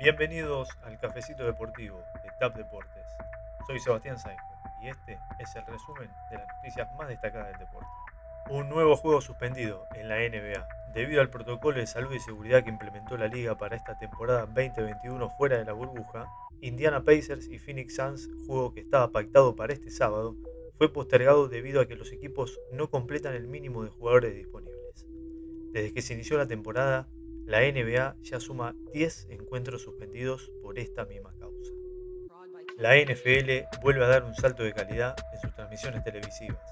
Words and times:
Bienvenidos 0.00 0.70
al 0.82 0.98
Cafecito 0.98 1.44
Deportivo 1.44 2.02
de 2.24 2.30
TAP 2.40 2.56
Deportes. 2.56 3.06
Soy 3.66 3.78
Sebastián 3.80 4.18
Saijo 4.18 4.40
y 4.82 4.88
este 4.88 5.18
es 5.38 5.54
el 5.56 5.66
resumen 5.66 6.10
de 6.30 6.38
las 6.38 6.46
noticias 6.56 6.88
más 6.96 7.06
destacadas 7.06 7.48
del 7.48 7.58
deporte. 7.58 7.86
Un 8.48 8.70
nuevo 8.70 8.96
juego 8.96 9.20
suspendido 9.20 9.86
en 9.94 10.08
la 10.08 10.16
NBA 10.16 10.66
debido 10.94 11.20
al 11.20 11.28
protocolo 11.28 11.78
de 11.78 11.86
salud 11.86 12.14
y 12.14 12.18
seguridad 12.18 12.64
que 12.64 12.70
implementó 12.70 13.18
la 13.18 13.28
liga 13.28 13.58
para 13.58 13.76
esta 13.76 13.98
temporada 13.98 14.46
2021 14.46 15.28
fuera 15.36 15.58
de 15.58 15.66
la 15.66 15.74
burbuja, 15.74 16.26
Indiana 16.62 17.04
Pacers 17.04 17.46
y 17.48 17.58
Phoenix 17.58 17.96
Suns, 17.96 18.30
juego 18.46 18.72
que 18.72 18.80
estaba 18.80 19.12
pactado 19.12 19.54
para 19.54 19.74
este 19.74 19.90
sábado, 19.90 20.34
fue 20.78 20.90
postergado 20.90 21.46
debido 21.46 21.78
a 21.78 21.86
que 21.86 21.96
los 21.96 22.10
equipos 22.10 22.58
no 22.72 22.88
completan 22.88 23.34
el 23.34 23.48
mínimo 23.48 23.84
de 23.84 23.90
jugadores 23.90 24.34
disponibles. 24.34 25.06
Desde 25.72 25.92
que 25.92 26.00
se 26.00 26.14
inició 26.14 26.38
la 26.38 26.48
temporada, 26.48 27.06
la 27.50 27.62
NBA 27.62 28.14
ya 28.22 28.38
suma 28.38 28.76
10 28.92 29.26
encuentros 29.30 29.82
suspendidos 29.82 30.52
por 30.62 30.78
esta 30.78 31.04
misma 31.04 31.34
causa. 31.36 31.72
La 32.78 32.94
NFL 32.94 33.80
vuelve 33.82 34.04
a 34.04 34.08
dar 34.08 34.22
un 34.22 34.36
salto 34.36 34.62
de 34.62 34.72
calidad 34.72 35.16
en 35.32 35.40
sus 35.40 35.52
transmisiones 35.56 36.04
televisivas. 36.04 36.62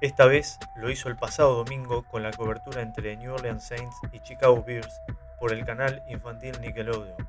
Esta 0.00 0.26
vez 0.26 0.58
lo 0.78 0.90
hizo 0.90 1.08
el 1.08 1.16
pasado 1.16 1.54
domingo 1.54 2.02
con 2.10 2.24
la 2.24 2.32
cobertura 2.32 2.82
entre 2.82 3.16
New 3.16 3.32
Orleans 3.32 3.62
Saints 3.62 3.94
y 4.12 4.18
Chicago 4.18 4.64
Bears 4.66 5.00
por 5.38 5.52
el 5.52 5.64
canal 5.64 6.02
infantil 6.08 6.60
Nickelodeon. 6.60 7.28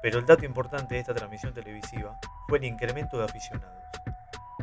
Pero 0.00 0.18
el 0.18 0.24
dato 0.24 0.46
importante 0.46 0.94
de 0.94 1.00
esta 1.02 1.12
transmisión 1.12 1.52
televisiva 1.52 2.18
fue 2.48 2.56
el 2.56 2.64
incremento 2.64 3.18
de 3.18 3.24
aficionados. 3.24 3.84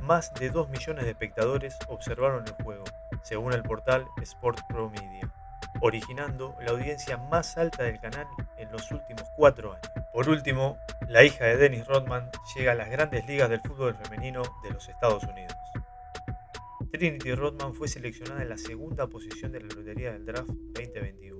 Más 0.01 0.33
de 0.33 0.49
2 0.49 0.69
millones 0.69 1.05
de 1.05 1.11
espectadores 1.11 1.77
observaron 1.89 2.45
el 2.47 2.63
juego, 2.63 2.85
según 3.21 3.53
el 3.53 3.61
portal 3.61 4.07
Sport 4.19 4.61
Pro 4.67 4.89
Media 4.89 5.31
originando 5.81 6.55
la 6.61 6.71
audiencia 6.71 7.17
más 7.17 7.57
alta 7.57 7.83
del 7.83 7.99
canal 7.99 8.27
en 8.57 8.71
los 8.71 8.91
últimos 8.91 9.23
cuatro 9.35 9.73
años. 9.73 9.89
Por 10.13 10.29
último, 10.29 10.77
la 11.07 11.23
hija 11.23 11.45
de 11.45 11.57
Dennis 11.57 11.87
Rodman 11.87 12.29
llega 12.55 12.73
a 12.73 12.75
las 12.75 12.89
grandes 12.89 13.25
ligas 13.27 13.49
del 13.49 13.61
fútbol 13.61 13.95
femenino 13.95 14.43
de 14.63 14.71
los 14.71 14.87
Estados 14.89 15.23
Unidos. 15.23 15.53
Trinity 16.91 17.33
Rodman 17.33 17.73
fue 17.73 17.87
seleccionada 17.87 18.41
en 18.41 18.49
la 18.49 18.57
segunda 18.57 19.07
posición 19.07 19.51
de 19.51 19.61
la 19.61 19.67
lotería 19.67 20.11
del 20.11 20.25
draft 20.25 20.49
2021. 20.49 21.37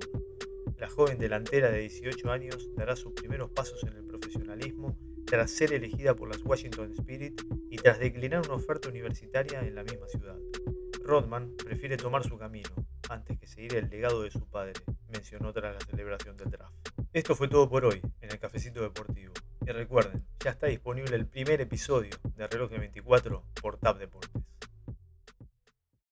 La 0.78 0.88
joven 0.88 1.18
delantera 1.18 1.70
de 1.72 1.80
18 1.80 2.32
años 2.32 2.70
dará 2.76 2.96
sus 2.96 3.14
primeros 3.14 3.50
pasos 3.52 3.84
en 3.84 3.98
el 3.98 4.06
profesionalismo 4.06 4.98
tras 5.26 5.52
ser 5.52 5.74
elegida 5.74 6.16
por 6.16 6.30
las 6.30 6.44
Washington 6.46 6.94
Spirit 6.98 7.42
y 7.70 7.78
tras 7.78 8.00
declinar 8.00 8.42
una 8.46 8.56
oferta 8.56 8.90
universitaria 8.90 9.60
en 9.60 9.76
la 9.76 9.84
misma 9.84 10.08
ciudad. 10.08 10.38
Rodman 11.04 11.56
prefiere 11.58 11.98
tomar 11.98 12.24
su 12.24 12.38
camino, 12.38 12.70
antes 13.10 13.38
que 13.40 13.48
seguir 13.48 13.76
el 13.76 13.90
legado 13.90 14.24
de 14.24 14.32
su 14.32 14.48
padre, 14.48 14.74
mencionó 15.10 15.52
tras 15.52 15.74
la 15.74 15.82
celebración 15.82 16.38
del 16.38 16.52
draft. 16.52 16.74
Esto 17.12 17.36
fue 17.36 17.48
todo 17.48 17.70
por 17.70 17.86
hoy 17.86 18.02
en 18.22 18.32
el 18.32 18.40
Cafecito 18.40 18.82
Deportivo. 18.82 19.34
Y 19.66 19.72
recuerden, 19.72 20.26
ya 20.40 20.52
está 20.52 20.68
disponible 20.68 21.16
el 21.16 21.28
primer 21.28 21.60
episodio 21.60 22.12
de 22.36 22.48
Reloj 22.48 22.70
de 22.72 22.80
24 22.80 23.44
por 23.62 23.78
TAP 23.78 24.00
Deportes. 24.00 24.39